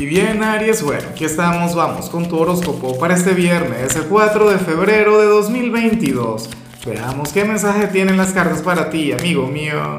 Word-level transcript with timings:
Y 0.00 0.06
bien, 0.06 0.44
Aries, 0.44 0.80
bueno, 0.84 1.08
aquí 1.10 1.24
estamos, 1.24 1.74
vamos 1.74 2.08
con 2.08 2.28
tu 2.28 2.38
horóscopo 2.38 2.96
para 3.00 3.16
este 3.16 3.32
viernes, 3.32 3.96
el 3.96 4.04
4 4.04 4.50
de 4.50 4.58
febrero 4.58 5.18
de 5.18 5.26
2022. 5.26 6.50
Veamos 6.86 7.32
qué 7.32 7.44
mensaje 7.44 7.88
tienen 7.88 8.16
las 8.16 8.30
cartas 8.30 8.62
para 8.62 8.90
ti, 8.90 9.10
amigo 9.10 9.48
mío. 9.48 9.98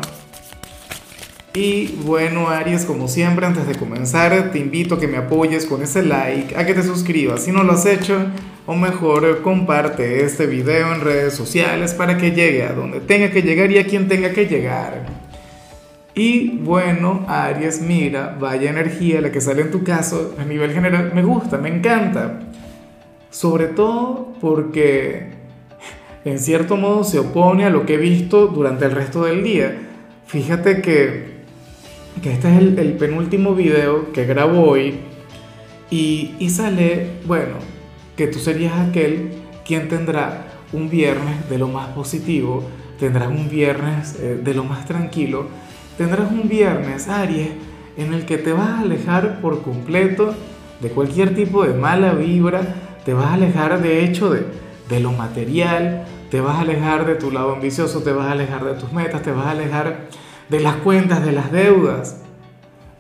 Y 1.54 1.98
bueno, 2.06 2.48
Aries, 2.48 2.86
como 2.86 3.10
siempre, 3.10 3.46
antes 3.46 3.68
de 3.68 3.76
comenzar, 3.76 4.52
te 4.54 4.60
invito 4.60 4.96
a 4.96 5.00
que 5.02 5.10
me 5.10 5.18
apoyes 5.18 5.66
con 5.66 5.84
ese 5.84 6.02
like, 6.02 6.56
a 6.56 6.66
que 6.66 6.74
te 6.74 6.84
suscribas 6.84 7.44
si 7.44 7.52
no 7.52 7.64
lo 7.64 7.74
has 7.74 7.86
hecho, 7.86 8.26
o 8.68 8.76
mejor, 8.76 9.42
comparte 9.42 10.24
este 10.24 10.46
video 10.46 10.94
en 10.94 11.02
redes 11.02 11.34
sociales 11.34 11.94
para 11.94 12.18
que 12.18 12.32
llegue 12.32 12.64
a 12.64 12.72
donde 12.72 13.02
tenga 13.02 13.32
que 13.32 13.42
llegar 13.42 13.70
y 13.70 13.80
a 13.80 13.86
quien 13.86 14.08
tenga 14.08 14.32
que 14.32 14.46
llegar. 14.46 15.19
Y 16.20 16.50
bueno, 16.50 17.24
Aries, 17.30 17.82
mira, 17.82 18.36
vaya 18.38 18.70
energía 18.70 19.22
la 19.22 19.32
que 19.32 19.40
sale 19.40 19.62
en 19.62 19.72
tu 19.72 19.86
caso 19.86 20.36
a 20.38 20.44
nivel 20.44 20.74
general, 20.74 21.14
me 21.16 21.24
gusta, 21.24 21.58
me 21.58 21.70
encanta. 21.70 22.42
Sobre 23.30 23.68
todo 23.68 24.34
porque 24.42 25.30
en 26.26 26.40
cierto 26.40 26.76
modo 26.76 27.06
se 27.06 27.20
opone 27.20 27.64
a 27.64 27.70
lo 27.70 27.86
que 27.86 27.94
he 27.94 27.98
visto 27.98 28.48
durante 28.48 28.84
el 28.84 28.92
resto 28.92 29.24
del 29.24 29.46
día. 29.46 29.78
Fíjate 30.26 30.82
que, 30.82 31.40
que 32.22 32.34
este 32.34 32.54
es 32.54 32.58
el, 32.58 32.98
penúltimo 32.98 33.56
video 33.56 34.12
que 34.12 34.26
grabo 34.26 34.70
hoy 34.70 34.96
y, 35.90 36.36
y 36.38 36.50
sale, 36.50 37.12
bueno, 37.28 37.54
que 38.18 38.28
tú 38.28 38.40
serías 38.40 38.78
aquel 38.78 39.30
quien 39.66 39.88
tendrá 39.88 40.48
un 40.74 40.90
viernes 40.90 41.50
de 41.50 41.58
lo 41.58 41.70
más 41.70 41.88
positivo, 41.94 42.62
tendrás 43.00 43.30
un 43.30 43.50
viernes 43.50 44.20
eh, 44.20 44.38
de 44.44 44.54
lo 44.54 44.66
más 44.66 44.86
tranquilo 44.86 45.69
tendrás 46.00 46.32
un 46.32 46.48
viernes, 46.48 47.10
Aries, 47.10 47.50
en 47.98 48.14
el 48.14 48.26
que 48.26 48.38
te 48.38 48.54
vas 48.54 48.70
a 48.70 48.80
alejar 48.80 49.42
por 49.42 49.62
completo 49.64 50.34
de 50.80 50.88
cualquier 50.92 51.36
tipo 51.36 51.66
de 51.66 51.74
mala 51.74 52.14
vibra, 52.14 52.62
te 53.04 53.14
vas 53.14 53.26
a 53.26 53.34
alejar 53.34 53.82
de 53.82 54.06
hecho 54.06 54.30
de, 54.30 54.46
de 54.88 55.02
lo 55.02 55.12
material, 55.12 56.06
te 56.32 56.40
vas 56.40 56.56
a 56.56 56.62
alejar 56.62 57.06
de 57.06 57.16
tu 57.16 57.32
lado 57.32 57.52
ambicioso, 57.52 58.02
te 58.02 58.14
vas 58.14 58.28
a 58.28 58.32
alejar 58.32 58.64
de 58.64 58.76
tus 58.76 58.94
metas, 58.94 59.24
te 59.24 59.34
vas 59.34 59.48
a 59.48 59.52
alejar 59.52 60.08
de 60.48 60.62
las 60.62 60.78
cuentas, 60.78 61.26
de 61.26 61.34
las 61.34 61.52
deudas, 61.52 62.22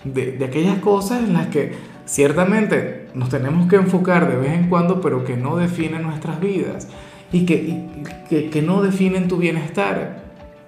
de, 0.03 0.34
de 0.34 0.44
aquellas 0.44 0.80
cosas 0.80 1.23
en 1.23 1.31
las 1.31 1.47
que 1.47 1.75
ciertamente 2.03 3.08
nos 3.13 3.30
tenemos 3.30 3.69
que 3.69 3.78
enfocar 3.78 4.30
de 4.30 4.36
vez 4.36 4.52
en 4.52 4.67
cuando, 4.67 5.00
pero 5.00 5.23
que 5.23 5.38
no 5.38 5.56
definen 5.56 6.03
nuestras 6.03 6.41
vidas 6.41 6.89
y 7.31 7.45
que, 7.45 8.50
que 8.52 8.61
no 8.61 8.81
definen 8.81 9.30
tu 9.30 9.38
bienestar. 9.38 10.22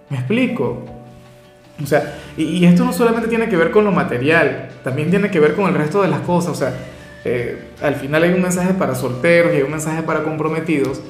¿Me 0.10 0.16
explico? 0.16 1.01
O 1.84 1.88
sea, 1.88 2.18
y, 2.38 2.64
esto 2.66 2.86
no 2.86 2.94
solamente 2.94 3.28
tiene 3.28 3.50
que 3.50 3.58
ver 3.58 3.72
con 3.72 3.84
lo 3.84 3.92
material, 3.92 4.70
también 4.84 5.10
tiene 5.10 5.30
que 5.30 5.40
ver 5.40 5.56
con 5.56 5.68
el 5.68 5.76
resto 5.76 6.02
de 6.02 6.08
las 6.08 6.22
cosas. 6.22 6.52
O 6.52 6.56
sea, 6.56 6.74
eh, 7.26 7.70
al 7.82 7.96
final 7.96 8.24
hay 8.24 8.32
un 8.32 8.42
mensaje 8.42 8.74
para 8.74 8.96
solteros 8.96 9.54
y 9.54 9.58
hay 9.58 9.64
un 9.64 9.72
mensaje 9.72 10.04
para 10.04 10.24
comprometidos. 10.24 11.02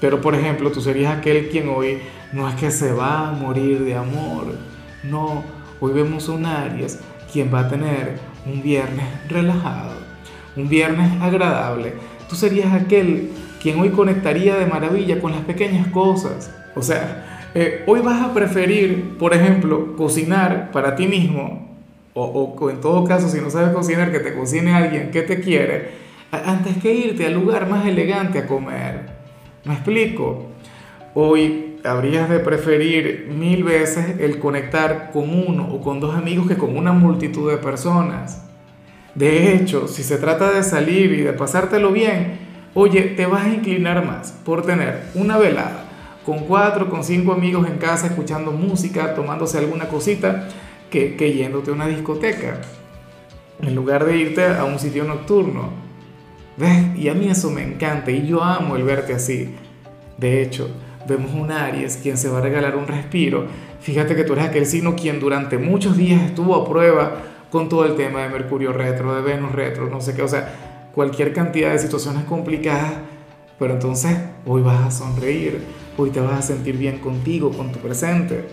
Pero 0.00 0.20
por 0.20 0.34
ejemplo, 0.34 0.70
tú 0.70 0.80
serías 0.80 1.16
aquel 1.16 1.48
quien 1.48 1.68
hoy 1.68 1.98
no 2.32 2.48
es 2.48 2.54
que 2.54 2.70
se 2.70 2.92
va 2.92 3.28
a 3.28 3.32
morir 3.32 3.84
de 3.84 3.94
amor. 3.94 4.46
No, 5.02 5.44
hoy 5.80 5.92
vemos 5.92 6.28
un 6.28 6.46
Aries 6.46 7.00
quien 7.32 7.52
va 7.52 7.60
a 7.60 7.68
tener 7.68 8.18
un 8.46 8.62
viernes 8.62 9.06
relajado, 9.28 9.92
un 10.56 10.68
viernes 10.68 11.20
agradable. 11.20 11.94
Tú 12.28 12.36
serías 12.36 12.72
aquel 12.72 13.30
quien 13.60 13.80
hoy 13.80 13.90
conectaría 13.90 14.56
de 14.56 14.66
maravilla 14.66 15.20
con 15.20 15.32
las 15.32 15.42
pequeñas 15.42 15.88
cosas. 15.88 16.50
O 16.74 16.82
sea, 16.82 17.37
eh, 17.54 17.84
hoy 17.86 18.00
vas 18.00 18.22
a 18.22 18.34
preferir, 18.34 19.16
por 19.18 19.34
ejemplo, 19.34 19.96
cocinar 19.96 20.70
para 20.70 20.96
ti 20.96 21.06
mismo, 21.06 21.76
o, 22.14 22.24
o, 22.24 22.70
en 22.70 22.80
todo 22.80 23.04
caso, 23.04 23.28
si 23.28 23.40
no 23.40 23.50
sabes 23.50 23.74
cocinar, 23.74 24.10
que 24.12 24.20
te 24.20 24.34
cocine 24.34 24.74
alguien 24.74 25.10
que 25.10 25.22
te 25.22 25.40
quiere, 25.40 25.90
antes 26.30 26.76
que 26.78 26.92
irte 26.92 27.26
al 27.26 27.34
lugar 27.34 27.68
más 27.68 27.86
elegante 27.86 28.40
a 28.40 28.46
comer. 28.46 29.06
¿Me 29.64 29.74
explico? 29.74 30.46
Hoy 31.14 31.76
habrías 31.84 32.28
de 32.28 32.40
preferir 32.40 33.28
mil 33.30 33.64
veces 33.64 34.20
el 34.20 34.38
conectar 34.38 35.10
con 35.12 35.30
uno 35.30 35.68
o 35.72 35.80
con 35.80 36.00
dos 36.00 36.14
amigos 36.14 36.48
que 36.48 36.56
con 36.56 36.76
una 36.76 36.92
multitud 36.92 37.50
de 37.50 37.56
personas. 37.56 38.44
De 39.14 39.54
hecho, 39.54 39.88
si 39.88 40.02
se 40.02 40.18
trata 40.18 40.50
de 40.52 40.62
salir 40.62 41.12
y 41.12 41.22
de 41.22 41.32
pasártelo 41.32 41.92
bien, 41.92 42.38
oye, 42.74 43.02
te 43.02 43.26
vas 43.26 43.46
a 43.46 43.48
inclinar 43.48 44.04
más 44.04 44.32
por 44.44 44.66
tener 44.66 45.04
una 45.14 45.38
velada 45.38 45.87
con 46.28 46.40
cuatro, 46.40 46.90
con 46.90 47.02
cinco 47.04 47.32
amigos 47.32 47.66
en 47.66 47.78
casa 47.78 48.08
escuchando 48.08 48.52
música, 48.52 49.14
tomándose 49.14 49.56
alguna 49.56 49.88
cosita, 49.88 50.46
que, 50.90 51.16
que 51.16 51.32
yéndote 51.32 51.70
a 51.70 51.72
una 51.72 51.86
discoteca, 51.86 52.60
en 53.62 53.74
lugar 53.74 54.04
de 54.04 54.18
irte 54.18 54.44
a 54.44 54.64
un 54.64 54.78
sitio 54.78 55.04
nocturno. 55.04 55.70
¿Ves? 56.58 56.98
Y 56.98 57.08
a 57.08 57.14
mí 57.14 57.30
eso 57.30 57.50
me 57.50 57.62
encanta 57.62 58.10
y 58.10 58.26
yo 58.26 58.44
amo 58.44 58.76
el 58.76 58.82
verte 58.82 59.14
así. 59.14 59.54
De 60.18 60.42
hecho, 60.42 60.68
vemos 61.08 61.32
un 61.32 61.50
Aries 61.50 61.96
quien 61.96 62.18
se 62.18 62.28
va 62.28 62.40
a 62.40 62.42
regalar 62.42 62.76
un 62.76 62.86
respiro. 62.86 63.46
Fíjate 63.80 64.14
que 64.14 64.24
tú 64.24 64.34
eres 64.34 64.44
aquel 64.44 64.66
signo 64.66 64.96
quien 64.96 65.20
durante 65.20 65.56
muchos 65.56 65.96
días 65.96 66.20
estuvo 66.20 66.54
a 66.56 66.68
prueba 66.68 67.22
con 67.50 67.70
todo 67.70 67.86
el 67.86 67.96
tema 67.96 68.20
de 68.20 68.28
Mercurio 68.28 68.74
retro, 68.74 69.14
de 69.14 69.22
Venus 69.22 69.52
retro, 69.52 69.88
no 69.88 70.02
sé 70.02 70.14
qué, 70.14 70.20
o 70.20 70.28
sea, 70.28 70.90
cualquier 70.94 71.32
cantidad 71.32 71.72
de 71.72 71.78
situaciones 71.78 72.24
complicadas, 72.24 72.92
pero 73.58 73.72
entonces 73.72 74.14
hoy 74.44 74.60
vas 74.60 74.86
a 74.86 74.90
sonreír, 74.90 75.87
hoy 75.98 76.10
te 76.10 76.20
vas 76.20 76.38
a 76.38 76.42
sentir 76.42 76.78
bien 76.78 76.98
contigo, 76.98 77.50
con 77.50 77.72
tu 77.72 77.80
presente. 77.80 78.44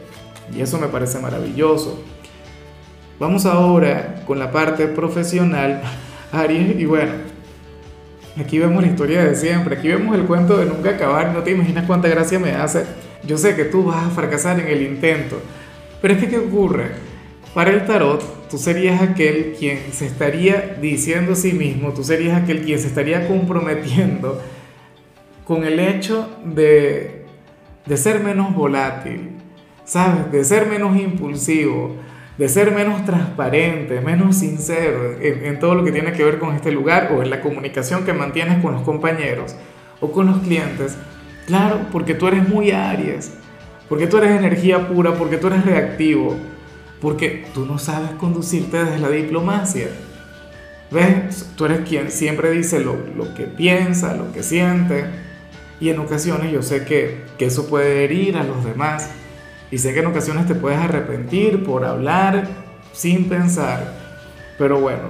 Y 0.53 0.61
eso 0.61 0.79
me 0.79 0.87
parece 0.87 1.19
maravilloso. 1.19 2.03
Vamos 3.19 3.45
ahora 3.45 4.23
con 4.25 4.39
la 4.39 4.51
parte 4.51 4.87
profesional, 4.87 5.81
Aries, 6.31 6.77
y 6.77 6.85
bueno, 6.85 7.13
aquí 8.37 8.59
vemos 8.59 8.83
la 8.83 8.89
historia 8.89 9.23
de 9.23 9.35
siempre, 9.35 9.77
aquí 9.77 9.87
vemos 9.87 10.15
el 10.17 10.25
cuento 10.25 10.57
de 10.57 10.65
nunca 10.65 10.89
acabar, 10.89 11.33
no 11.33 11.43
te 11.43 11.51
imaginas 11.51 11.85
cuánta 11.85 12.09
gracia 12.09 12.39
me 12.39 12.51
hace. 12.51 12.83
Yo 13.23 13.37
sé 13.37 13.55
que 13.55 13.65
tú 13.65 13.85
vas 13.85 14.05
a 14.05 14.09
fracasar 14.09 14.59
en 14.59 14.67
el 14.67 14.81
intento, 14.81 15.39
pero 16.01 16.15
es 16.15 16.19
que 16.19 16.27
¿qué 16.27 16.39
ocurre? 16.39 16.91
Para 17.53 17.71
el 17.71 17.85
tarot, 17.85 18.49
tú 18.49 18.57
serías 18.57 19.01
aquel 19.01 19.55
quien 19.57 19.93
se 19.93 20.07
estaría 20.07 20.77
diciendo 20.81 21.33
a 21.33 21.35
sí 21.35 21.53
mismo, 21.53 21.93
tú 21.93 22.03
serías 22.03 22.41
aquel 22.41 22.63
quien 22.63 22.79
se 22.79 22.87
estaría 22.87 23.27
comprometiendo 23.27 24.41
con 25.45 25.63
el 25.63 25.79
hecho 25.79 26.27
de 26.43 27.24
de 27.85 27.97
ser 27.97 28.21
menos 28.21 28.53
volátil, 28.53 29.31
¿sabes? 29.83 30.31
De 30.31 30.43
ser 30.43 30.67
menos 30.67 30.97
impulsivo, 30.97 31.95
de 32.37 32.49
ser 32.49 32.71
menos 32.71 33.05
transparente, 33.05 34.01
menos 34.01 34.37
sincero 34.37 35.15
en, 35.21 35.59
todo 35.59 35.75
lo 35.75 35.83
que 35.83 35.91
tiene 35.91 36.11
que 36.11 36.23
ver 36.23 36.39
con 36.39 36.55
este 36.55 36.71
lugar 36.71 37.11
o 37.13 37.23
en 37.23 37.29
la 37.29 37.41
comunicación 37.41 38.03
que 38.03 38.13
mantienes 38.13 38.61
con 38.61 38.73
los 38.73 38.81
compañeros 38.81 39.55
o 40.01 40.11
con 40.11 40.25
los 40.25 40.39
clientes. 40.39 40.97
Claro, 41.45 41.79
porque 41.91 42.13
tú 42.13 42.27
eres 42.27 42.47
muy 42.47 42.71
Aries, 42.71 43.33
porque 43.87 44.07
tú 44.07 44.17
eres 44.17 44.31
energía 44.31 44.87
pura, 44.87 45.13
porque 45.13 45.37
tú 45.37 45.47
eres 45.47 45.63
reactivo, 45.63 46.35
porque 46.99 47.45
tú 47.53 47.65
no 47.65 47.77
sabes 47.77 48.11
conducirte 48.11 48.83
desde 48.83 48.99
la 48.99 49.09
diplomacia. 49.09 49.87
¿Ves? 50.91 51.51
Tú 51.55 51.65
eres 51.65 51.87
quien 51.87 52.11
siempre 52.11 52.51
dice 52.51 52.79
lo, 52.79 52.95
lo 53.15 53.33
que 53.33 53.43
piensa, 53.43 54.15
lo 54.15 54.31
que 54.31 54.43
siente 54.43 55.05
y 55.79 55.89
en 55.89 55.99
ocasiones 55.99 56.51
yo 56.51 56.61
sé 56.61 56.85
que, 56.85 57.24
que 57.37 57.45
eso 57.45 57.67
puede 57.67 58.03
herir 58.03 58.37
a 58.37 58.43
los 58.43 58.63
demás. 58.63 59.09
Y 59.71 59.77
sé 59.77 59.93
que 59.93 59.99
en 59.99 60.07
ocasiones 60.07 60.47
te 60.47 60.55
puedes 60.55 60.79
arrepentir 60.79 61.63
por 61.63 61.85
hablar 61.85 62.47
sin 62.93 63.27
pensar. 63.27 63.93
Pero 64.57 64.79
bueno, 64.79 65.09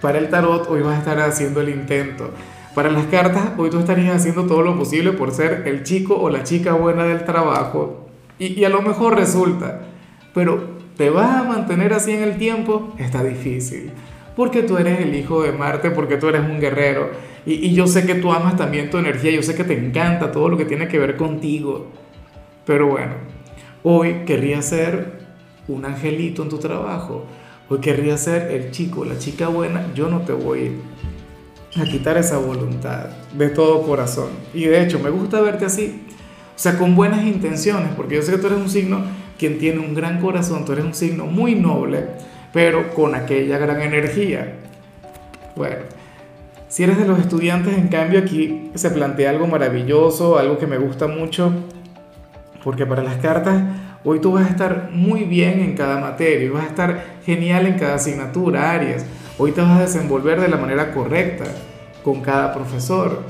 para 0.00 0.18
el 0.18 0.28
tarot 0.28 0.68
hoy 0.68 0.82
vas 0.82 0.96
a 0.96 0.98
estar 0.98 1.20
haciendo 1.20 1.60
el 1.60 1.68
intento. 1.68 2.30
Para 2.74 2.90
las 2.90 3.06
cartas 3.06 3.52
hoy 3.56 3.70
tú 3.70 3.78
estarías 3.78 4.16
haciendo 4.16 4.44
todo 4.46 4.62
lo 4.62 4.76
posible 4.76 5.12
por 5.12 5.32
ser 5.32 5.62
el 5.66 5.82
chico 5.82 6.16
o 6.16 6.28
la 6.28 6.42
chica 6.42 6.72
buena 6.72 7.04
del 7.04 7.24
trabajo. 7.24 8.06
Y, 8.38 8.64
a 8.64 8.68
lo 8.68 8.82
mejor 8.82 9.16
resulta. 9.16 9.80
Pero 10.34 10.76
te 10.96 11.08
vas 11.08 11.36
a 11.36 11.44
mantener 11.44 11.94
así 11.94 12.12
en 12.12 12.22
el 12.22 12.36
tiempo, 12.36 12.94
está 12.98 13.22
difícil. 13.22 13.92
Porque 14.36 14.62
tú 14.62 14.76
eres 14.76 15.00
el 15.00 15.14
hijo 15.14 15.42
de 15.42 15.52
Marte, 15.52 15.90
porque 15.90 16.18
tú 16.18 16.28
eres 16.28 16.42
un 16.42 16.60
guerrero 16.60 17.10
y, 17.46 17.72
yo 17.72 17.86
sé 17.86 18.04
que 18.04 18.16
tú 18.16 18.32
amas 18.32 18.56
también 18.56 18.90
tu 18.90 18.98
energía, 18.98 19.30
yo 19.30 19.42
sé 19.42 19.54
que 19.54 19.64
te 19.64 19.78
encanta 19.78 20.32
todo 20.32 20.48
lo 20.48 20.56
que 20.56 20.64
tiene 20.64 20.88
que 20.88 20.98
ver 20.98 21.16
contigo. 21.16 21.86
Pero 22.64 22.88
bueno, 22.88 23.14
hoy 23.84 24.24
querría 24.26 24.60
ser 24.62 25.20
un 25.68 25.84
angelito 25.84 26.42
en 26.42 26.48
tu 26.48 26.58
trabajo. 26.58 27.24
Hoy 27.68 27.78
querría 27.78 28.16
ser 28.16 28.50
el 28.50 28.72
chico, 28.72 29.04
la 29.04 29.16
chica 29.18 29.46
buena. 29.46 29.86
Yo 29.94 30.08
no 30.08 30.22
te 30.22 30.32
voy 30.32 30.72
a 31.76 31.84
quitar 31.84 32.16
esa 32.16 32.38
voluntad 32.38 33.10
de 33.32 33.48
todo 33.50 33.82
corazón. 33.82 34.30
Y 34.52 34.64
de 34.64 34.82
hecho, 34.82 34.98
me 34.98 35.10
gusta 35.10 35.40
verte 35.40 35.66
así. 35.66 36.02
O 36.56 36.58
sea, 36.58 36.76
con 36.78 36.96
buenas 36.96 37.24
intenciones, 37.24 37.90
porque 37.96 38.16
yo 38.16 38.22
sé 38.22 38.32
que 38.32 38.38
tú 38.38 38.48
eres 38.48 38.58
un 38.58 38.70
signo 38.70 39.02
quien 39.38 39.58
tiene 39.58 39.78
un 39.78 39.94
gran 39.94 40.20
corazón, 40.20 40.64
tú 40.64 40.72
eres 40.72 40.84
un 40.84 40.94
signo 40.94 41.26
muy 41.26 41.54
noble, 41.54 42.06
pero 42.56 42.94
con 42.94 43.14
aquella 43.14 43.58
gran 43.58 43.82
energía. 43.82 44.54
Bueno, 45.56 45.76
si 46.68 46.84
eres 46.84 46.96
de 46.96 47.06
los 47.06 47.18
estudiantes, 47.18 47.76
en 47.76 47.88
cambio, 47.88 48.18
aquí 48.18 48.70
se 48.74 48.90
plantea 48.90 49.28
algo 49.28 49.46
maravilloso, 49.46 50.38
algo 50.38 50.56
que 50.56 50.66
me 50.66 50.78
gusta 50.78 51.06
mucho, 51.06 51.52
porque 52.64 52.86
para 52.86 53.02
las 53.02 53.16
cartas 53.16 53.62
hoy 54.04 54.20
tú 54.20 54.32
vas 54.32 54.46
a 54.46 54.48
estar 54.48 54.88
muy 54.90 55.24
bien 55.24 55.60
en 55.60 55.76
cada 55.76 56.00
materia, 56.00 56.50
vas 56.50 56.64
a 56.64 56.68
estar 56.68 57.04
genial 57.26 57.66
en 57.66 57.78
cada 57.78 57.96
asignatura, 57.96 58.70
Aries. 58.70 59.04
Hoy 59.36 59.52
te 59.52 59.60
vas 59.60 59.78
a 59.78 59.82
desenvolver 59.82 60.40
de 60.40 60.48
la 60.48 60.56
manera 60.56 60.92
correcta 60.92 61.44
con 62.02 62.22
cada 62.22 62.54
profesor. 62.54 63.22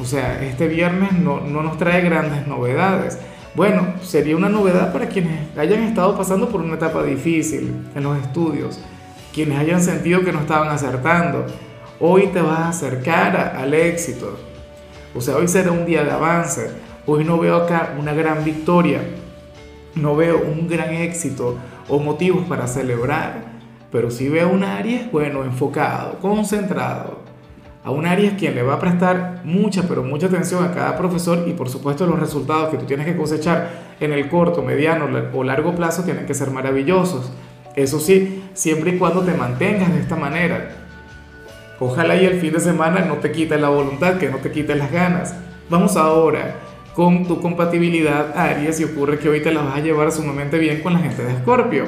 O 0.00 0.06
sea, 0.06 0.42
este 0.42 0.68
viernes 0.68 1.12
no, 1.12 1.42
no 1.42 1.62
nos 1.62 1.76
trae 1.76 2.00
grandes 2.00 2.46
novedades. 2.46 3.18
Bueno, 3.54 3.94
sería 4.02 4.36
una 4.36 4.48
novedad 4.48 4.92
para 4.92 5.06
quienes 5.06 5.56
hayan 5.56 5.84
estado 5.84 6.16
pasando 6.16 6.48
por 6.48 6.60
una 6.60 6.74
etapa 6.74 7.04
difícil 7.04 7.72
en 7.94 8.02
los 8.02 8.18
estudios, 8.18 8.80
quienes 9.32 9.56
hayan 9.58 9.80
sentido 9.80 10.24
que 10.24 10.32
no 10.32 10.40
estaban 10.40 10.70
acertando. 10.70 11.46
Hoy 12.00 12.26
te 12.32 12.42
vas 12.42 12.58
a 12.58 12.68
acercar 12.70 13.54
al 13.56 13.72
éxito. 13.72 14.36
O 15.14 15.20
sea, 15.20 15.36
hoy 15.36 15.46
será 15.46 15.70
un 15.70 15.86
día 15.86 16.02
de 16.02 16.10
avance. 16.10 16.68
Hoy 17.06 17.22
no 17.22 17.38
veo 17.38 17.54
acá 17.54 17.94
una 17.96 18.12
gran 18.12 18.42
victoria, 18.42 19.02
no 19.94 20.16
veo 20.16 20.42
un 20.42 20.66
gran 20.66 20.92
éxito 20.92 21.56
o 21.88 22.00
motivos 22.00 22.44
para 22.48 22.66
celebrar, 22.66 23.44
pero 23.92 24.10
sí 24.10 24.28
veo 24.28 24.48
un 24.48 24.64
Aries, 24.64 25.12
bueno, 25.12 25.44
enfocado, 25.44 26.18
concentrado, 26.18 27.20
a 27.84 27.90
un 27.90 28.06
Aries 28.06 28.32
quien 28.38 28.54
le 28.54 28.62
va 28.62 28.74
a 28.74 28.78
prestar 28.78 29.42
mucha, 29.44 29.82
pero 29.86 30.02
mucha 30.02 30.26
atención 30.26 30.64
a 30.64 30.72
cada 30.72 30.96
profesor 30.96 31.44
y 31.46 31.52
por 31.52 31.68
supuesto 31.68 32.06
los 32.06 32.18
resultados 32.18 32.70
que 32.70 32.78
tú 32.78 32.86
tienes 32.86 33.06
que 33.06 33.14
cosechar 33.14 33.94
en 34.00 34.12
el 34.12 34.28
corto, 34.30 34.62
mediano 34.62 35.06
o 35.34 35.44
largo 35.44 35.74
plazo 35.74 36.02
tienen 36.02 36.24
que 36.24 36.32
ser 36.32 36.50
maravillosos. 36.50 37.30
Eso 37.76 38.00
sí, 38.00 38.42
siempre 38.54 38.92
y 38.92 38.98
cuando 38.98 39.20
te 39.20 39.34
mantengas 39.34 39.92
de 39.92 40.00
esta 40.00 40.16
manera. 40.16 40.70
Ojalá 41.78 42.16
y 42.16 42.24
el 42.24 42.40
fin 42.40 42.54
de 42.54 42.60
semana 42.60 43.04
no 43.04 43.16
te 43.16 43.32
quite 43.32 43.58
la 43.58 43.68
voluntad, 43.68 44.16
que 44.16 44.30
no 44.30 44.38
te 44.38 44.50
quite 44.50 44.74
las 44.76 44.90
ganas. 44.90 45.34
Vamos 45.68 45.96
ahora 45.96 46.54
con 46.94 47.26
tu 47.26 47.40
compatibilidad 47.40 48.38
Aries 48.38 48.80
y 48.80 48.84
ocurre 48.84 49.18
que 49.18 49.28
hoy 49.28 49.42
te 49.42 49.52
la 49.52 49.60
vas 49.60 49.76
a 49.76 49.80
llevar 49.80 50.10
sumamente 50.10 50.58
bien 50.58 50.80
con 50.80 50.94
la 50.94 51.00
gente 51.00 51.22
de 51.22 51.32
Escorpio. 51.32 51.84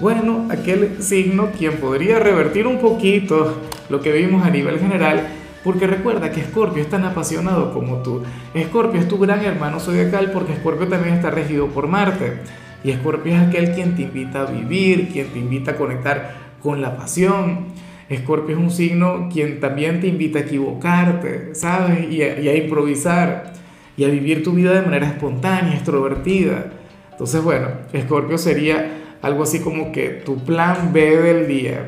Bueno, 0.00 0.46
aquel 0.48 1.02
signo 1.02 1.50
quien 1.50 1.78
podría 1.78 2.20
revertir 2.20 2.68
un 2.68 2.78
poquito 2.78 3.56
lo 3.88 4.00
que 4.00 4.12
vimos 4.12 4.46
a 4.46 4.50
nivel 4.50 4.78
general, 4.78 5.26
porque 5.64 5.88
recuerda 5.88 6.30
que 6.30 6.40
Escorpio 6.40 6.80
es 6.80 6.88
tan 6.88 7.04
apasionado 7.04 7.72
como 7.72 7.96
tú. 7.96 8.22
Escorpio 8.54 9.00
es 9.00 9.08
tu 9.08 9.18
gran 9.18 9.44
hermano 9.44 9.80
zodiacal 9.80 10.30
porque 10.30 10.52
Escorpio 10.52 10.86
también 10.86 11.14
está 11.16 11.30
regido 11.30 11.66
por 11.66 11.88
Marte. 11.88 12.34
Y 12.84 12.92
Escorpio 12.92 13.34
es 13.34 13.40
aquel 13.40 13.72
quien 13.72 13.96
te 13.96 14.02
invita 14.02 14.42
a 14.42 14.46
vivir, 14.46 15.08
quien 15.08 15.26
te 15.32 15.40
invita 15.40 15.72
a 15.72 15.76
conectar 15.76 16.36
con 16.62 16.80
la 16.80 16.96
pasión. 16.96 17.66
Escorpio 18.08 18.56
es 18.56 18.62
un 18.62 18.70
signo 18.70 19.28
quien 19.32 19.58
también 19.58 20.00
te 20.00 20.06
invita 20.06 20.38
a 20.38 20.42
equivocarte, 20.42 21.56
¿sabes? 21.56 22.08
Y 22.08 22.22
a, 22.22 22.54
improvisar 22.54 23.52
y 23.96 24.04
a 24.04 24.08
vivir 24.08 24.44
tu 24.44 24.52
vida 24.52 24.72
de 24.74 24.82
manera 24.82 25.08
espontánea, 25.08 25.74
extrovertida. 25.74 26.66
Entonces, 27.10 27.42
bueno, 27.42 27.66
Escorpio 27.92 28.38
sería 28.38 28.97
algo 29.22 29.42
así 29.42 29.60
como 29.60 29.92
que 29.92 30.08
tu 30.08 30.38
plan 30.44 30.92
B 30.92 31.16
del 31.16 31.48
día 31.48 31.86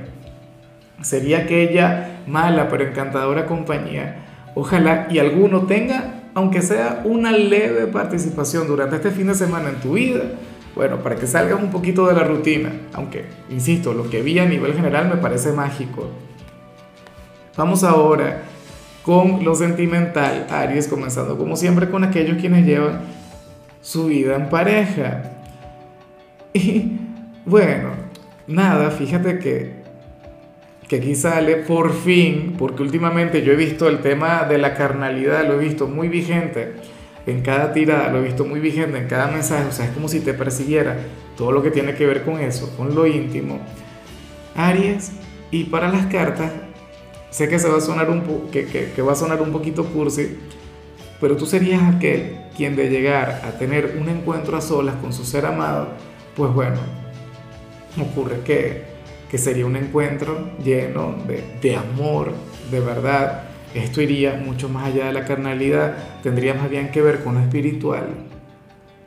sería 1.02 1.38
aquella 1.40 2.20
mala 2.26 2.68
pero 2.68 2.84
encantadora 2.84 3.46
compañía. 3.46 4.24
Ojalá 4.54 5.06
y 5.10 5.18
alguno 5.18 5.62
tenga, 5.62 6.22
aunque 6.34 6.62
sea 6.62 7.02
una 7.04 7.32
leve 7.32 7.86
participación 7.86 8.66
durante 8.66 8.96
este 8.96 9.10
fin 9.10 9.28
de 9.28 9.34
semana 9.34 9.70
en 9.70 9.76
tu 9.76 9.92
vida, 9.94 10.22
bueno, 10.74 10.98
para 10.98 11.16
que 11.16 11.26
salgas 11.26 11.60
un 11.60 11.70
poquito 11.70 12.06
de 12.06 12.14
la 12.14 12.24
rutina, 12.24 12.70
aunque, 12.92 13.24
insisto, 13.50 13.92
lo 13.92 14.08
que 14.08 14.22
vi 14.22 14.38
a 14.38 14.46
nivel 14.46 14.74
general 14.74 15.08
me 15.08 15.16
parece 15.16 15.52
mágico. 15.52 16.08
Vamos 17.56 17.82
ahora 17.84 18.42
con 19.02 19.44
lo 19.44 19.54
sentimental, 19.54 20.46
Aries, 20.50 20.86
comenzando 20.86 21.36
como 21.36 21.56
siempre 21.56 21.88
con 21.90 22.04
aquellos 22.04 22.38
quienes 22.38 22.66
llevan 22.66 23.00
su 23.80 24.06
vida 24.06 24.36
en 24.36 24.48
pareja. 24.48 25.22
Y 26.52 26.99
bueno, 27.50 27.90
nada, 28.46 28.92
fíjate 28.92 29.40
que, 29.40 29.72
que 30.88 30.96
aquí 30.96 31.16
sale 31.16 31.56
por 31.56 31.92
fin, 31.92 32.54
porque 32.56 32.82
últimamente 32.82 33.42
yo 33.42 33.52
he 33.52 33.56
visto 33.56 33.88
el 33.88 33.98
tema 33.98 34.44
de 34.44 34.56
la 34.56 34.74
carnalidad, 34.74 35.46
lo 35.46 35.60
he 35.60 35.64
visto 35.64 35.88
muy 35.88 36.08
vigente 36.08 36.74
en 37.26 37.42
cada 37.42 37.72
tirada, 37.72 38.08
lo 38.12 38.20
he 38.20 38.22
visto 38.22 38.44
muy 38.44 38.60
vigente 38.60 38.98
en 38.98 39.08
cada 39.08 39.26
mensaje, 39.26 39.66
o 39.68 39.72
sea, 39.72 39.86
es 39.86 39.90
como 39.90 40.08
si 40.08 40.20
te 40.20 40.32
persiguiera 40.32 40.96
todo 41.36 41.50
lo 41.50 41.60
que 41.60 41.72
tiene 41.72 41.94
que 41.94 42.06
ver 42.06 42.22
con 42.22 42.38
eso, 42.38 42.72
con 42.76 42.94
lo 42.94 43.04
íntimo. 43.04 43.58
Aries, 44.54 45.10
y 45.50 45.64
para 45.64 45.88
las 45.88 46.06
cartas, 46.06 46.52
sé 47.30 47.48
que, 47.48 47.58
se 47.58 47.68
va 47.68 47.78
a 47.78 47.80
sonar 47.80 48.10
un 48.10 48.22
que, 48.52 48.66
que, 48.66 48.92
que 48.94 49.02
va 49.02 49.12
a 49.12 49.16
sonar 49.16 49.42
un 49.42 49.50
poquito 49.50 49.84
cursi, 49.86 50.38
pero 51.20 51.36
tú 51.36 51.46
serías 51.46 51.82
aquel 51.82 52.36
quien 52.56 52.76
de 52.76 52.88
llegar 52.88 53.42
a 53.44 53.58
tener 53.58 53.96
un 54.00 54.08
encuentro 54.08 54.56
a 54.56 54.60
solas 54.60 54.94
con 55.02 55.12
su 55.12 55.24
ser 55.24 55.46
amado, 55.46 55.88
pues 56.36 56.52
bueno, 56.52 56.78
ocurre 57.98 58.40
que, 58.44 58.84
que 59.30 59.38
sería 59.38 59.66
un 59.66 59.76
encuentro 59.76 60.50
lleno 60.62 61.14
de, 61.26 61.42
de 61.60 61.76
amor, 61.76 62.32
de 62.70 62.80
verdad. 62.80 63.44
Esto 63.74 64.02
iría 64.02 64.34
mucho 64.34 64.68
más 64.68 64.86
allá 64.86 65.06
de 65.06 65.12
la 65.12 65.24
carnalidad, 65.24 65.96
tendría 66.22 66.54
más 66.54 66.68
bien 66.68 66.90
que 66.90 67.02
ver 67.02 67.22
con 67.22 67.34
lo 67.34 67.40
espiritual, 67.40 68.08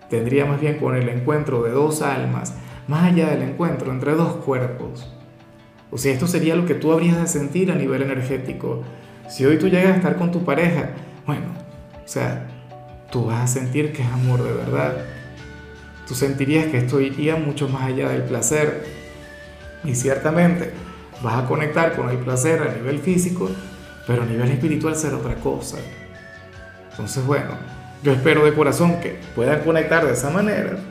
tendría 0.09 0.45
más 0.45 0.61
bien 0.61 0.77
con 0.77 0.95
el 0.95 1.09
encuentro 1.09 1.63
de 1.63 1.71
dos 1.71 2.01
almas, 2.01 2.55
más 2.87 3.11
allá 3.11 3.29
del 3.29 3.41
encuentro 3.41 3.91
entre 3.91 4.13
dos 4.13 4.37
cuerpos. 4.37 5.13
O 5.91 5.97
sea, 5.97 6.13
esto 6.13 6.27
sería 6.27 6.55
lo 6.55 6.65
que 6.65 6.75
tú 6.75 6.91
habrías 6.91 7.17
de 7.19 7.27
sentir 7.27 7.71
a 7.71 7.75
nivel 7.75 8.01
energético. 8.01 8.83
Si 9.27 9.45
hoy 9.45 9.57
tú 9.57 9.67
llegas 9.67 9.93
a 9.93 9.97
estar 9.97 10.15
con 10.15 10.31
tu 10.31 10.43
pareja, 10.43 10.91
bueno, 11.25 11.47
o 12.03 12.07
sea, 12.07 12.47
tú 13.11 13.25
vas 13.25 13.41
a 13.41 13.47
sentir 13.47 13.91
que 13.91 14.01
es 14.01 14.07
amor 14.07 14.41
de 14.43 14.53
verdad 14.53 14.95
tú 16.13 16.19
sentirías 16.19 16.67
que 16.67 16.77
esto 16.77 17.01
iría 17.01 17.35
mucho 17.37 17.67
más 17.67 17.83
allá 17.85 18.09
del 18.09 18.21
placer. 18.21 18.85
Y 19.83 19.95
ciertamente 19.95 20.71
vas 21.23 21.43
a 21.43 21.47
conectar 21.47 21.95
con 21.95 22.07
el 22.09 22.17
placer 22.17 22.61
a 22.61 22.75
nivel 22.75 22.99
físico, 22.99 23.49
pero 24.05 24.21
a 24.21 24.25
nivel 24.25 24.51
espiritual 24.51 24.95
será 24.95 25.17
otra 25.17 25.33
cosa. 25.35 25.77
Entonces, 26.91 27.25
bueno, 27.25 27.57
yo 28.03 28.11
espero 28.11 28.45
de 28.45 28.53
corazón 28.53 28.99
que 29.01 29.19
puedan 29.35 29.61
conectar 29.61 30.05
de 30.05 30.13
esa 30.13 30.29
manera. 30.29 30.77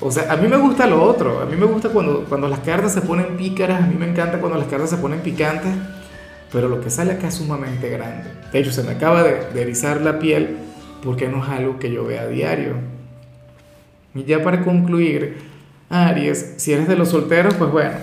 O 0.00 0.12
sea, 0.12 0.32
a 0.32 0.36
mí 0.36 0.46
me 0.46 0.56
gusta 0.56 0.86
lo 0.86 1.02
otro, 1.02 1.40
a 1.40 1.44
mí 1.44 1.56
me 1.56 1.66
gusta 1.66 1.88
cuando, 1.88 2.24
cuando 2.28 2.46
las 2.46 2.60
cartas 2.60 2.94
se 2.94 3.00
ponen 3.00 3.36
pícaras, 3.36 3.82
a 3.82 3.86
mí 3.88 3.96
me 3.96 4.08
encanta 4.08 4.38
cuando 4.38 4.56
las 4.56 4.68
cartas 4.68 4.90
se 4.90 4.96
ponen 4.96 5.18
picantes, 5.22 5.72
pero 6.52 6.68
lo 6.68 6.80
que 6.80 6.88
sale 6.88 7.14
acá 7.14 7.26
es 7.26 7.34
sumamente 7.34 7.88
grande. 7.88 8.30
De 8.52 8.60
hecho, 8.60 8.70
se 8.70 8.84
me 8.84 8.92
acaba 8.92 9.24
de, 9.24 9.50
de 9.52 9.60
erizar 9.60 10.00
la 10.00 10.20
piel 10.20 10.56
porque 11.02 11.26
no 11.26 11.42
es 11.42 11.50
algo 11.50 11.80
que 11.80 11.90
yo 11.90 12.04
vea 12.04 12.22
a 12.22 12.26
diario. 12.28 12.97
Y 14.14 14.24
ya 14.24 14.42
para 14.42 14.64
concluir, 14.64 15.36
Aries, 15.90 16.54
si 16.56 16.72
eres 16.72 16.88
de 16.88 16.96
los 16.96 17.10
solteros, 17.10 17.54
pues 17.54 17.70
bueno, 17.70 17.96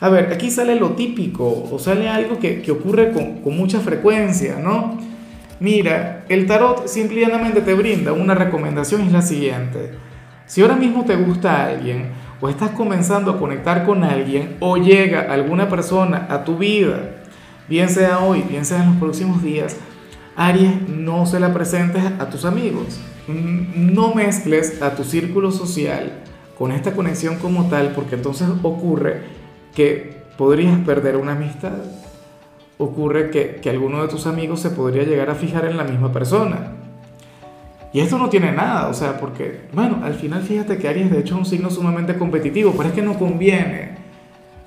a 0.00 0.08
ver, 0.08 0.32
aquí 0.32 0.50
sale 0.50 0.74
lo 0.76 0.90
típico 0.90 1.68
o 1.70 1.78
sale 1.78 2.08
algo 2.08 2.38
que, 2.38 2.60
que 2.60 2.72
ocurre 2.72 3.12
con, 3.12 3.40
con, 3.40 3.56
mucha 3.56 3.80
frecuencia, 3.80 4.56
¿no? 4.56 4.98
Mira, 5.60 6.24
el 6.28 6.46
tarot 6.46 6.88
simplemente 6.88 7.60
te 7.60 7.74
brinda 7.74 8.12
una 8.12 8.34
recomendación, 8.34 9.02
es 9.02 9.12
la 9.12 9.22
siguiente. 9.22 9.92
Si 10.46 10.60
ahora 10.60 10.74
mismo 10.74 11.04
te 11.04 11.14
gusta 11.14 11.66
alguien 11.66 12.10
o 12.40 12.48
estás 12.48 12.70
comenzando 12.70 13.30
a 13.30 13.38
conectar 13.38 13.86
con 13.86 14.02
alguien 14.02 14.56
o 14.58 14.76
llega 14.76 15.32
alguna 15.32 15.68
persona 15.68 16.26
a 16.28 16.42
tu 16.42 16.58
vida, 16.58 17.22
bien 17.68 17.88
sea 17.88 18.18
hoy, 18.18 18.42
bien 18.42 18.64
sea 18.64 18.82
en 18.82 18.90
los 18.90 18.96
próximos 18.96 19.42
días, 19.42 19.76
Aries, 20.36 20.88
no 20.88 21.26
se 21.26 21.40
la 21.40 21.52
presentes 21.52 22.04
a 22.18 22.28
tus 22.28 22.44
amigos 22.44 22.98
no 23.28 24.14
mezcles 24.14 24.82
a 24.82 24.94
tu 24.94 25.04
círculo 25.04 25.50
social 25.52 26.12
con 26.58 26.72
esta 26.72 26.92
conexión 26.92 27.36
como 27.36 27.68
tal, 27.68 27.92
porque 27.94 28.16
entonces 28.16 28.48
ocurre 28.62 29.22
que 29.74 30.22
podrías 30.36 30.78
perder 30.80 31.16
una 31.16 31.32
amistad. 31.32 31.78
Ocurre 32.78 33.30
que, 33.30 33.56
que 33.56 33.70
alguno 33.70 34.02
de 34.02 34.08
tus 34.08 34.26
amigos 34.26 34.60
se 34.60 34.70
podría 34.70 35.04
llegar 35.04 35.30
a 35.30 35.34
fijar 35.34 35.64
en 35.66 35.76
la 35.76 35.84
misma 35.84 36.12
persona. 36.12 36.72
Y 37.92 38.00
esto 38.00 38.18
no 38.18 38.28
tiene 38.28 38.52
nada, 38.52 38.88
o 38.88 38.94
sea, 38.94 39.18
porque, 39.18 39.66
bueno, 39.72 40.00
al 40.02 40.14
final 40.14 40.42
fíjate 40.42 40.78
que 40.78 40.88
Aries 40.88 41.10
de 41.10 41.20
hecho 41.20 41.34
es 41.34 41.40
un 41.40 41.46
signo 41.46 41.70
sumamente 41.70 42.16
competitivo, 42.16 42.72
pero 42.76 42.88
es 42.88 42.94
que 42.94 43.02
no 43.02 43.18
conviene. 43.18 43.91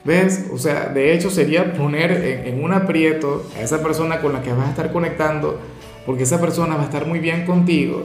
¿Ves? 0.05 0.45
O 0.53 0.57
sea, 0.57 0.89
de 0.89 1.13
hecho 1.13 1.29
sería 1.29 1.73
poner 1.73 2.11
en, 2.11 2.53
en 2.53 2.63
un 2.63 2.71
aprieto 2.71 3.43
a 3.57 3.61
esa 3.61 3.81
persona 3.81 4.21
con 4.21 4.33
la 4.33 4.41
que 4.41 4.53
vas 4.53 4.67
a 4.67 4.69
estar 4.69 4.93
conectando, 4.93 5.59
porque 6.05 6.23
esa 6.23 6.39
persona 6.39 6.75
va 6.75 6.83
a 6.83 6.85
estar 6.85 7.07
muy 7.07 7.19
bien 7.19 7.45
contigo, 7.45 8.03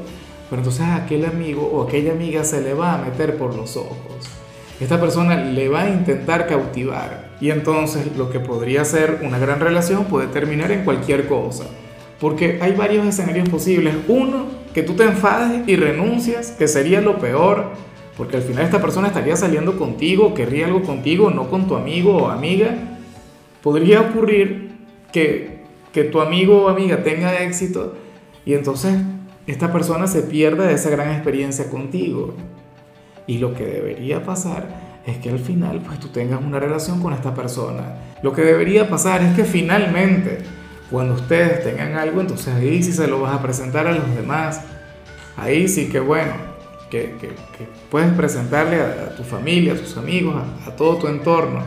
pero 0.49 0.63
entonces 0.63 0.87
aquel 0.87 1.27
amigo 1.27 1.63
o 1.63 1.87
aquella 1.87 2.13
amiga 2.13 2.43
se 2.43 2.63
le 2.63 2.75
va 2.75 2.95
a 2.95 2.99
meter 3.05 3.37
por 3.37 3.55
los 3.55 3.77
ojos. 3.77 4.31
Esta 4.81 4.99
persona 4.99 5.37
le 5.37 5.69
va 5.69 5.83
a 5.83 5.91
intentar 5.91 6.47
cautivar. 6.47 7.31
Y 7.41 7.51
entonces 7.51 8.17
lo 8.17 8.31
que 8.31 8.41
podría 8.41 8.85
ser 8.85 9.21
una 9.23 9.39
gran 9.39 9.61
relación 9.61 10.05
puede 10.05 10.27
terminar 10.29 10.73
en 10.73 10.85
cualquier 10.85 11.29
cosa. 11.29 11.65
Porque 12.19 12.59
hay 12.63 12.73
varios 12.73 13.07
escenarios 13.07 13.49
posibles. 13.49 13.95
Uno, 14.09 14.47
que 14.73 14.83
tú 14.83 14.95
te 14.95 15.05
enfades 15.05 15.69
y 15.69 15.77
renuncias, 15.77 16.53
que 16.53 16.67
sería 16.67 17.03
lo 17.03 17.19
peor. 17.19 17.73
Porque 18.21 18.37
al 18.37 18.43
final 18.43 18.67
esta 18.67 18.83
persona 18.83 19.09
estaría 19.09 19.35
saliendo 19.35 19.79
contigo, 19.79 20.35
querría 20.35 20.67
algo 20.67 20.83
contigo, 20.83 21.31
no 21.31 21.49
con 21.49 21.67
tu 21.67 21.75
amigo 21.75 22.15
o 22.19 22.29
amiga. 22.29 22.77
Podría 23.63 24.03
ocurrir 24.03 24.73
que, 25.11 25.63
que 25.91 26.05
tu 26.05 26.21
amigo 26.21 26.65
o 26.65 26.69
amiga 26.69 27.03
tenga 27.03 27.43
éxito 27.43 27.95
y 28.45 28.53
entonces 28.53 28.95
esta 29.47 29.73
persona 29.73 30.07
se 30.07 30.21
pierde 30.21 30.67
de 30.67 30.75
esa 30.75 30.91
gran 30.91 31.13
experiencia 31.13 31.71
contigo. 31.71 32.35
Y 33.27 33.39
lo 33.39 33.55
que 33.55 33.65
debería 33.65 34.23
pasar 34.23 34.69
es 35.07 35.17
que 35.17 35.31
al 35.31 35.39
final 35.39 35.81
pues 35.81 35.99
tú 35.99 36.09
tengas 36.09 36.43
una 36.43 36.61
relación 36.61 37.01
con 37.01 37.15
esta 37.15 37.35
persona. 37.35 37.95
Lo 38.23 38.35
que 38.35 38.43
debería 38.43 38.91
pasar 38.91 39.23
es 39.23 39.35
que 39.35 39.45
finalmente 39.45 40.41
cuando 40.91 41.15
ustedes 41.15 41.65
tengan 41.65 41.95
algo, 41.95 42.21
entonces 42.21 42.55
ahí 42.55 42.83
sí 42.83 42.93
se 42.93 43.07
lo 43.07 43.19
vas 43.19 43.35
a 43.35 43.41
presentar 43.41 43.87
a 43.87 43.93
los 43.93 44.15
demás. 44.15 44.61
Ahí 45.39 45.69
sí 45.69 45.89
que 45.89 46.01
bueno, 46.01 46.50
que, 46.91 47.33
puedes 47.91 48.13
presentarle 48.13 48.81
a, 48.81 49.15
tu 49.17 49.23
familia, 49.23 49.73
a 49.73 49.77
tus 49.77 49.97
amigos, 49.97 50.35
a, 50.67 50.71
todo 50.77 50.97
tu 50.97 51.07
entorno. 51.07 51.63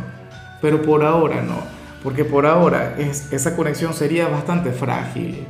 Pero 0.61 0.81
por 0.81 1.03
ahora 1.03 1.41
no, 1.41 1.57
porque 2.03 2.25
por 2.25 2.45
ahora 2.45 2.95
es, 2.97 3.31
esa 3.33 3.55
conexión 3.55 3.93
sería 3.93 4.27
bastante 4.27 4.71
frágil. 4.71 5.45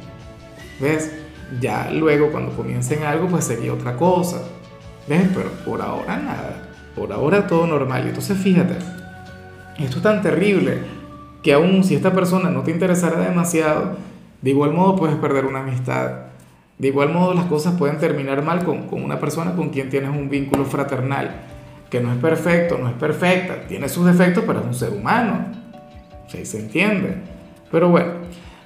¿Ves? 0.80 1.12
Ya 1.60 1.92
luego 1.92 2.32
cuando 2.32 2.56
comiencen 2.56 3.04
algo 3.04 3.28
pues 3.28 3.46
sería 3.46 3.74
otra 3.74 3.96
cosa. 3.96 4.42
¿Ves? 5.08 5.28
Pero 5.34 5.50
por 5.66 5.82
ahora 5.82 6.18
nada. 6.18 6.70
Por 6.96 7.12
ahora 7.12 7.48
todo 7.48 7.68
normal. 7.68 8.08
Entonces 8.08 8.38
fíjate, 8.38 8.76
esto 9.78 9.98
es 9.98 10.04
tan 10.04 10.22
terrible 10.22 10.80
que 11.42 11.54
aún 11.54 11.84
si 11.84 11.96
esta 11.96 12.14
persona 12.14 12.50
no 12.50 12.62
te 12.62 12.72
interesara 12.72 13.20
demasiado, 13.20 13.98
de 14.42 14.50
igual 14.50 14.72
modo 14.72 14.96
puedes 14.96 15.16
perder 15.18 15.46
una 15.46 15.60
amistad. 15.60 16.33
De 16.78 16.88
igual 16.88 17.14
modo 17.14 17.34
las 17.34 17.46
cosas 17.46 17.76
pueden 17.76 18.00
terminar 18.00 18.44
mal 18.44 18.64
con, 18.64 18.88
con 18.88 19.04
una 19.04 19.20
persona 19.20 19.56
con 19.56 19.70
quien 19.70 19.90
tienes 19.90 20.10
un 20.10 20.30
vínculo 20.30 20.66
fraternal, 20.66 21.42
que 21.90 22.02
no 22.02 22.12
es 22.12 22.18
perfecto, 22.18 22.78
no 22.78 22.90
es 22.90 22.96
perfecta, 22.96 23.68
tiene 23.68 23.88
sus 23.88 24.06
defectos, 24.06 24.44
pero 24.46 24.60
es 24.60 24.66
un 24.66 24.74
ser 24.74 24.90
humano. 24.90 25.46
¿Sí 26.28 26.46
se 26.46 26.60
entiende? 26.60 27.18
Pero 27.72 27.90
bueno, 27.90 28.14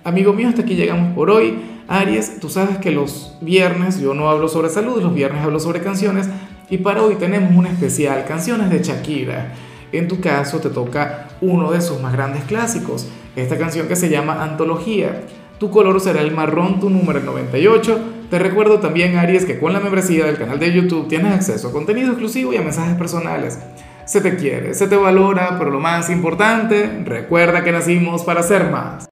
amigo 0.03 0.33
mío, 0.33 0.47
hasta 0.47 0.61
aquí 0.61 0.75
llegamos 0.75 1.13
por 1.13 1.29
hoy. 1.29 1.59
Aries, 1.89 2.39
tú 2.39 2.49
sabes 2.49 2.77
que 2.77 2.91
los 2.91 3.37
viernes 3.41 3.99
yo 3.99 4.13
no 4.13 4.29
hablo 4.29 4.47
sobre 4.49 4.69
salud, 4.69 5.01
los 5.01 5.13
viernes 5.13 5.43
hablo 5.43 5.59
sobre 5.59 5.81
canciones 5.81 6.29
y 6.69 6.77
para 6.79 7.01
hoy 7.01 7.15
tenemos 7.15 7.55
un 7.55 7.65
especial, 7.65 8.25
canciones 8.25 8.69
de 8.69 8.83
Shakira. 8.83 9.53
En 9.93 10.09
tu 10.09 10.19
caso 10.19 10.59
te 10.59 10.69
toca 10.69 11.29
uno 11.39 11.71
de 11.71 11.79
sus 11.79 12.01
más 12.01 12.11
grandes 12.11 12.43
clásicos, 12.43 13.07
esta 13.37 13.57
canción 13.57 13.87
que 13.87 13.95
se 13.95 14.09
llama 14.09 14.43
Antología. 14.43 15.21
Tu 15.59 15.71
color 15.71 15.99
será 15.99 16.21
el 16.21 16.31
marrón, 16.31 16.79
tu 16.79 16.89
número 16.89 17.19
98. 17.19 17.99
Te 18.29 18.37
recuerdo 18.37 18.79
también, 18.79 19.17
Aries, 19.17 19.45
que 19.45 19.59
con 19.59 19.73
la 19.73 19.79
membresía 19.79 20.25
del 20.25 20.37
canal 20.37 20.59
de 20.59 20.71
YouTube 20.71 21.07
tienes 21.07 21.33
acceso 21.33 21.69
a 21.69 21.71
contenido 21.71 22.09
exclusivo 22.09 22.53
y 22.53 22.57
a 22.57 22.61
mensajes 22.61 22.95
personales. 22.95 23.57
Se 24.05 24.21
te 24.21 24.35
quiere, 24.35 24.75
se 24.75 24.87
te 24.87 24.95
valora, 24.95 25.57
pero 25.57 25.71
lo 25.71 25.79
más 25.79 26.09
importante, 26.11 27.01
recuerda 27.03 27.63
que 27.63 27.71
nacimos 27.71 28.23
para 28.23 28.43
ser 28.43 28.69
más. 28.69 29.05